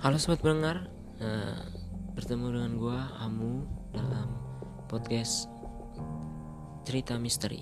Halo 0.00 0.16
sobat 0.16 0.40
pendengar, 0.40 0.88
nah, 1.20 1.60
bertemu 2.16 2.56
dengan 2.56 2.72
gue 2.80 2.98
Amu 3.20 3.68
dalam 3.92 4.32
podcast 4.88 5.44
cerita 6.88 7.20
misteri. 7.20 7.60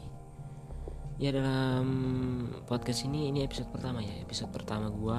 Ya 1.19 1.35
dalam 1.35 1.91
podcast 2.63 3.03
ini 3.11 3.35
ini 3.35 3.43
episode 3.43 3.75
pertama 3.75 4.07
ya, 4.07 4.15
episode 4.23 4.55
pertama 4.55 4.87
gue 4.87 5.19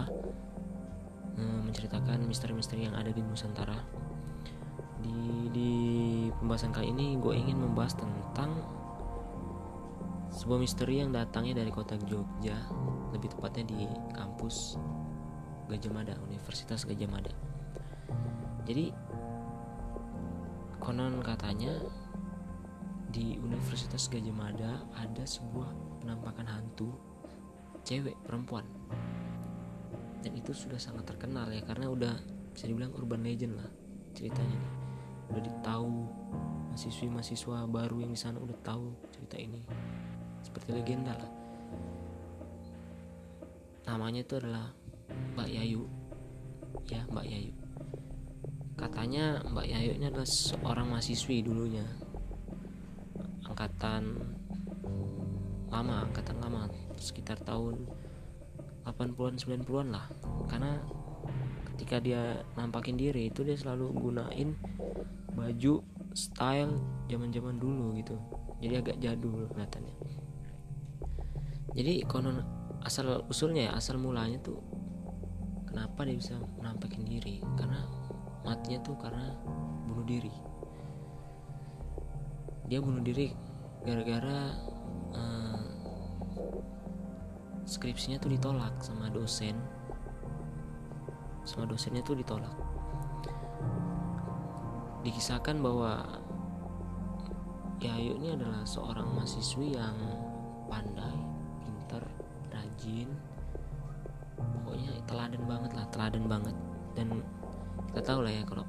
eh, 1.44 1.59
menceritakan 1.68 2.23
misteri-misteri 2.23 2.88
yang 2.88 2.95
ada 2.95 3.12
di 3.12 3.20
Nusantara. 3.20 3.76
Di 5.04 5.52
di 5.52 5.72
pembahasan 6.40 6.72
kali 6.72 6.95
ini 6.95 7.20
gue 7.20 7.36
ingin 7.36 7.59
membahas 7.59 7.99
tentang 7.99 8.63
sebuah 10.40 10.55
misteri 10.55 11.04
yang 11.04 11.12
datangnya 11.12 11.59
dari 11.59 11.72
kota 11.76 11.99
Jogja, 11.99 12.55
lebih 13.12 13.36
tepatnya 13.36 13.67
di 13.67 13.91
kampus 14.16 14.80
Gajah 15.70 15.94
Mada, 15.94 16.18
Universitas 16.26 16.82
Gajah 16.90 17.05
Mada. 17.05 17.30
Jadi 18.66 18.90
konon 20.82 21.22
katanya 21.22 21.77
di 23.14 23.38
Universitas 23.38 24.10
Gajah 24.10 24.34
Mada 24.34 24.82
ada 24.98 25.24
sebuah 25.26 26.02
penampakan 26.02 26.50
hantu 26.50 26.90
cewek 27.86 28.18
perempuan. 28.26 28.66
Dan 30.26 30.34
itu 30.34 30.52
sudah 30.52 30.82
sangat 30.82 31.05
terkenal 31.05 31.48
ya 31.54 31.62
karena 31.63 31.88
udah 31.88 32.13
bisa 32.52 32.66
dibilang 32.66 32.91
urban 32.98 33.22
legend 33.22 33.62
lah 33.62 33.70
ceritanya 34.18 34.58
nih. 34.58 34.74
Udah 35.30 35.41
ditahu 35.46 35.94
mahasiswi-mahasiswa 36.74 37.70
baru 37.70 38.02
yang 38.02 38.12
di 38.13 38.20
sana 38.20 38.41
udah 38.41 38.58
tahu 38.65 38.90
cerita 39.13 39.38
ini. 39.38 39.62
Seperti 40.41 40.74
legenda 40.74 41.13
lah. 41.13 41.32
Namanya 43.90 44.21
itu 44.21 44.38
adalah 44.38 44.79
Mbak 45.35 45.49
Yayu. 45.49 45.84
Ya 46.90 47.05
Mbak 47.10 47.26
Yayu. 47.26 47.54
Katanya 48.79 49.43
Mbak 49.43 49.68
Yayu 49.68 49.91
ini 49.99 50.05
adalah 50.07 50.27
seorang 50.27 50.88
mahasiswi 50.88 51.43
dulunya. 51.43 51.85
Angkatan 53.43 54.15
lama 55.70 56.10
angkatan 56.10 56.37
lama 56.41 56.65
sekitar 56.98 57.37
tahun 57.46 57.85
80-an 58.87 59.35
90-an 59.37 59.87
lah. 59.93 60.05
Karena 60.49 60.82
ketika 61.74 62.02
dia 62.02 62.43
nampakin 62.60 62.99
diri 62.99 63.32
itu 63.32 63.46
dia 63.46 63.55
selalu 63.55 63.93
gunain 63.96 64.57
baju 65.38 65.84
style 66.12 66.74
zaman-zaman 67.07 67.56
dulu 67.56 67.96
gitu. 67.96 68.18
Jadi 68.59 68.74
agak 68.75 68.97
jadul 69.00 69.47
kelihatannya. 69.47 69.96
Jadi 71.78 72.03
konon 72.09 72.44
asal 72.84 73.24
usulnya 73.28 73.69
ya 73.69 73.72
asal 73.78 74.00
mulanya 74.00 74.40
tuh 74.41 74.59
kenapa 75.69 76.01
dia 76.01 76.17
bisa 76.17 76.34
menampakkan 76.57 77.06
diri? 77.06 77.45
Karena 77.53 77.85
matinya 78.41 78.81
tuh 78.81 78.97
karena 78.97 79.38
bunuh 79.85 80.06
diri. 80.09 80.34
Dia 82.66 82.81
bunuh 82.81 83.01
diri 83.06 83.29
gara-gara 83.85 84.53
uh, 85.13 85.62
skripsinya 87.69 88.17
tuh 88.17 88.34
ditolak 88.34 88.73
sama 88.81 89.13
dosen. 89.13 89.53
Sama 91.45 91.69
dosennya 91.69 92.01
tuh 92.01 92.17
ditolak. 92.17 92.53
Dikisahkan 95.06 95.62
bahwa 95.62 96.03
Yayu 97.79 98.19
ini 98.19 98.35
adalah 98.35 98.67
seorang 98.67 99.07
mahasiswi 99.16 99.79
yang 99.79 99.95
pandai, 100.67 101.16
pinter, 101.63 102.03
rajin, 102.52 103.08
teladan 105.09 105.42
banget 105.50 105.72
lah 105.74 105.86
teladan 105.90 106.24
banget. 106.30 106.56
Dan 106.94 107.25
kita 107.90 108.06
tahu 108.06 108.22
lah 108.22 108.34
ya 108.34 108.46
kalau 108.46 108.66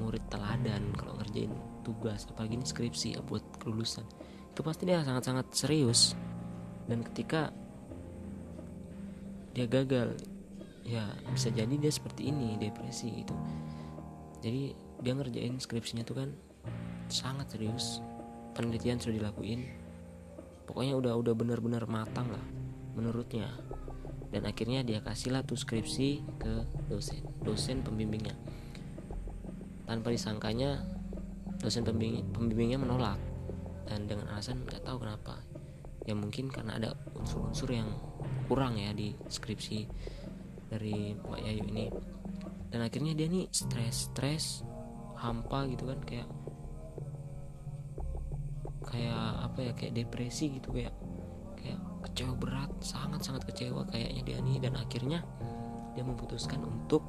murid 0.00 0.24
teladan 0.32 0.92
kalau 0.96 1.12
ngerjain 1.20 1.52
tugas 1.84 2.24
apalagi 2.28 2.56
ini 2.56 2.66
skripsi 2.66 3.16
ya 3.16 3.20
buat 3.24 3.44
kelulusan 3.62 4.04
itu 4.56 4.60
pasti 4.64 4.88
dia 4.88 5.04
sangat-sangat 5.04 5.52
serius. 5.52 6.16
Dan 6.88 7.04
ketika 7.04 7.52
dia 9.52 9.68
gagal 9.68 10.16
ya 10.80 11.04
bisa 11.28 11.52
jadi 11.52 11.76
dia 11.76 11.92
seperti 11.92 12.32
ini 12.32 12.56
depresi 12.56 13.20
gitu. 13.20 13.36
Jadi 14.40 14.72
dia 15.04 15.12
ngerjain 15.12 15.60
skripsinya 15.60 16.08
tuh 16.08 16.24
kan 16.24 16.28
sangat 17.12 17.52
serius 17.52 18.00
penelitian 18.56 18.96
sudah 18.96 19.20
dilakuin. 19.20 19.68
Pokoknya 20.64 20.96
udah 20.96 21.12
udah 21.20 21.34
benar-benar 21.36 21.84
matang 21.84 22.32
lah 22.32 22.42
menurutnya 22.96 23.52
dan 24.30 24.42
akhirnya 24.46 24.82
dia 24.82 24.98
kasihlah 25.02 25.46
tuh 25.46 25.58
skripsi 25.58 26.22
ke 26.40 26.52
dosen 26.90 27.22
dosen 27.42 27.82
pembimbingnya. 27.86 28.34
Tanpa 29.86 30.10
disangkanya 30.10 30.82
dosen 31.62 31.86
pembimbing, 31.86 32.26
pembimbingnya 32.34 32.78
menolak. 32.80 33.18
Dan 33.86 34.10
dengan 34.10 34.26
alasan 34.34 34.66
nggak 34.66 34.82
tahu 34.82 35.06
kenapa. 35.06 35.38
Ya 36.06 36.14
mungkin 36.18 36.50
karena 36.50 36.78
ada 36.78 36.90
unsur-unsur 37.14 37.70
yang 37.70 37.86
kurang 38.50 38.78
ya 38.78 38.90
di 38.90 39.14
skripsi 39.30 39.86
dari 40.70 41.14
Mbak 41.14 41.40
Yayu 41.46 41.64
ini. 41.70 41.86
Dan 42.70 42.82
akhirnya 42.82 43.14
dia 43.14 43.30
nih 43.30 43.46
stres 43.54 44.10
stres 44.10 44.66
hampa 45.16 45.64
gitu 45.70 45.86
kan 45.88 46.02
kayak 46.02 46.28
kayak 48.86 49.24
apa 49.42 49.58
ya 49.70 49.72
kayak 49.74 49.94
depresi 49.96 50.58
gitu 50.58 50.70
kayak 50.70 50.94
kecewa 52.16 52.32
berat 52.40 52.72
sangat 52.80 53.20
sangat 53.20 53.44
kecewa 53.44 53.84
kayaknya 53.92 54.24
dia 54.24 54.38
nih. 54.40 54.56
Dan 54.56 54.72
akhirnya 54.80 55.20
dia 55.92 56.00
memutuskan 56.00 56.64
untuk 56.64 57.04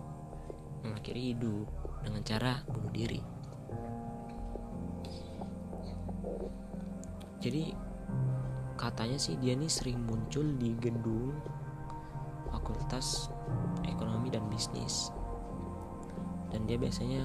mengakhiri 0.83 1.31
hidup 1.31 1.63
dengan 2.03 2.19
cara 2.27 2.59
bunuh 2.67 2.91
diri. 2.91 3.23
Jadi 7.39 7.71
katanya 8.75 9.15
sih 9.15 9.39
dia 9.39 9.55
nih 9.55 9.71
sering 9.71 10.03
muncul 10.03 10.43
di 10.59 10.75
gedung 10.75 11.31
fakultas 12.51 13.31
ekonomi 13.87 14.27
dan 14.27 14.43
bisnis. 14.51 15.07
Dan 16.51 16.67
dia 16.67 16.75
biasanya 16.75 17.23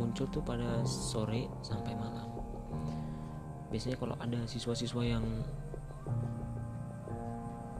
muncul 0.00 0.24
tuh 0.32 0.40
pada 0.40 0.80
sore 0.88 1.52
sampai 1.60 1.92
malam. 2.00 2.32
Biasanya 3.68 4.00
kalau 4.00 4.16
ada 4.16 4.40
siswa-siswa 4.48 5.04
yang 5.04 5.44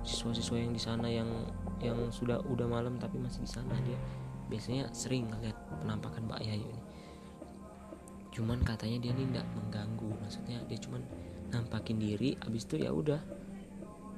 siswa-siswa 0.03 0.57
yang 0.59 0.73
di 0.73 0.83
sana 0.83 1.09
yang 1.11 1.31
yang 1.79 1.99
sudah 2.11 2.43
udah 2.47 2.67
malam 2.67 2.99
tapi 2.99 3.19
masih 3.23 3.43
di 3.47 3.51
sana 3.51 3.75
dia 3.87 3.99
biasanya 4.49 4.91
sering 4.91 5.29
ngeliat 5.29 5.55
penampakan 5.85 6.25
Mbak 6.27 6.41
Yayu 6.43 6.67
ini. 6.67 6.83
Cuman 8.33 8.65
katanya 8.65 8.99
dia 9.03 9.13
ini 9.13 9.29
tidak 9.29 9.47
mengganggu 9.55 10.11
maksudnya 10.25 10.59
dia 10.67 10.79
cuman 10.81 11.03
nampakin 11.49 11.97
diri 12.01 12.37
abis 12.45 12.65
itu 12.69 12.85
ya 12.85 12.91
udah 12.93 13.21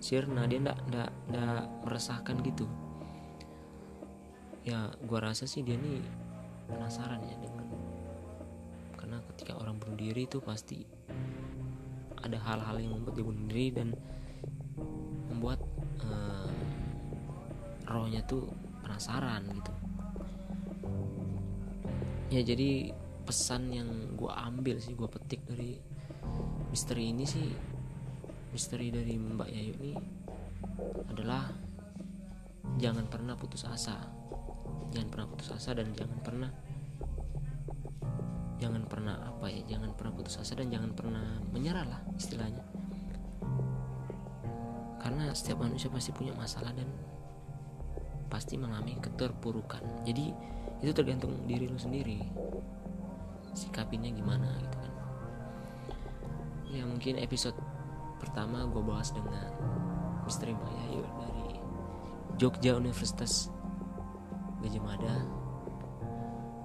sirna 0.00 0.46
dia 0.46 0.62
ndak 0.62 0.78
ndak 0.88 1.10
ndak 1.30 1.64
meresahkan 1.84 2.36
gitu. 2.46 2.66
Ya 4.64 4.92
gua 5.04 5.32
rasa 5.32 5.44
sih 5.48 5.66
dia 5.66 5.76
nih 5.76 6.00
penasaran 6.70 7.20
ya 7.26 7.36
dengan 7.42 7.66
karena 8.94 9.18
ketika 9.34 9.58
orang 9.58 9.80
bunuh 9.80 9.98
diri 9.98 10.28
itu 10.28 10.38
pasti 10.38 10.86
ada 12.20 12.36
hal-hal 12.36 12.76
yang 12.78 12.94
membuat 13.00 13.16
dia 13.16 13.26
bunuh 13.26 13.44
diri 13.48 13.66
dan 13.72 13.88
membuat 15.30 15.60
uh, 16.04 16.50
rohnya 17.90 18.22
tuh 18.26 18.50
penasaran 18.84 19.42
gitu. 19.50 19.72
Ya 22.30 22.40
jadi 22.46 22.94
pesan 23.26 23.74
yang 23.74 23.88
gue 24.14 24.30
ambil 24.30 24.78
sih 24.78 24.94
gue 24.94 25.06
petik 25.06 25.42
dari 25.46 25.78
misteri 26.70 27.10
ini 27.10 27.26
sih 27.26 27.46
misteri 28.50 28.90
dari 28.90 29.14
Mbak 29.18 29.48
Yayu 29.50 29.74
ini 29.82 29.94
adalah 31.10 31.50
jangan 32.78 33.06
pernah 33.10 33.34
putus 33.34 33.66
asa. 33.66 33.98
Jangan 34.90 35.08
pernah 35.10 35.26
putus 35.30 35.50
asa 35.54 35.70
dan 35.74 35.94
jangan 35.94 36.18
pernah 36.22 36.50
jangan 38.60 38.84
pernah 38.84 39.16
apa 39.24 39.48
ya 39.48 39.64
jangan 39.72 39.96
pernah 39.96 40.12
putus 40.12 40.36
asa 40.36 40.52
dan 40.52 40.68
jangan 40.68 40.92
pernah 40.92 41.40
menyerah 41.48 41.86
lah 41.88 42.00
istilahnya 42.12 42.60
karena 45.10 45.34
setiap 45.34 45.66
manusia 45.66 45.90
pasti 45.90 46.14
punya 46.14 46.30
masalah 46.38 46.70
dan 46.70 46.86
pasti 48.30 48.54
mengalami 48.54 48.94
keterpurukan. 48.94 50.06
Jadi 50.06 50.30
itu 50.86 50.92
tergantung 50.94 51.34
diri 51.50 51.66
lu 51.66 51.74
sendiri. 51.74 52.22
Sikapinnya 53.50 54.14
gimana 54.14 54.54
gitu 54.62 54.76
kan. 54.78 54.94
Ya 56.70 56.86
mungkin 56.86 57.18
episode 57.18 57.58
pertama 58.22 58.70
gue 58.70 58.78
bahas 58.86 59.10
dengan 59.10 59.50
misteri 60.22 60.54
Yayu 60.54 61.02
dari 61.02 61.58
Jogja 62.38 62.78
Universitas 62.78 63.50
Gajah 64.62 64.78
Mada. 64.78 65.26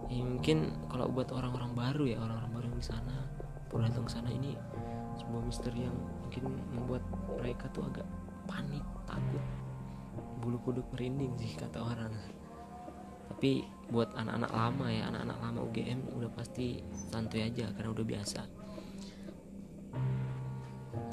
Ya 0.05 0.21
mungkin 0.21 0.85
kalau 0.85 1.09
buat 1.09 1.33
orang-orang 1.33 1.73
baru 1.73 2.13
ya 2.13 2.21
orang-orang 2.21 2.53
baru 2.53 2.65
yang 2.69 2.77
di 2.77 2.85
sana 2.93 3.25
baru 3.73 3.89
datang 3.89 4.05
ke 4.05 4.11
sana. 4.13 4.29
Ini 4.29 4.53
sebuah 5.17 5.41
misteri 5.49 5.89
yang 5.89 5.97
mungkin 6.21 6.61
membuat 6.69 7.01
mereka 7.41 7.65
tuh 7.73 7.89
agak 7.89 8.05
panik 8.45 8.85
takut. 9.05 9.43
Bulu 10.41 10.57
kuduk 10.61 10.87
merinding 10.93 11.33
sih 11.37 11.53
kata 11.57 11.81
orang. 11.81 12.13
Tapi 13.29 13.65
buat 13.89 14.13
anak-anak 14.13 14.51
lama 14.53 14.85
ya 14.89 15.09
anak-anak 15.09 15.37
lama 15.41 15.59
UGM 15.69 15.99
udah 16.17 16.31
pasti 16.33 16.81
santuy 17.09 17.45
aja 17.45 17.69
karena 17.73 17.89
udah 17.91 18.05
biasa. 18.05 18.41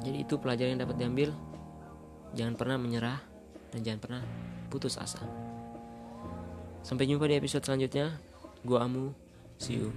Jadi 0.03 0.17
itu 0.19 0.35
pelajaran 0.37 0.77
yang 0.77 0.81
dapat 0.83 0.97
diambil. 0.99 1.29
Jangan 2.33 2.55
pernah 2.57 2.77
menyerah 2.81 3.19
dan 3.73 3.79
jangan 3.85 4.01
pernah 4.01 4.21
putus 4.69 4.97
asa. 4.97 5.21
Sampai 6.83 7.07
jumpa 7.07 7.29
di 7.29 7.37
episode 7.39 7.63
selanjutnya. 7.63 8.17
Gua 8.65 8.85
Amu. 8.85 9.15
See 9.61 9.79
you 9.79 9.93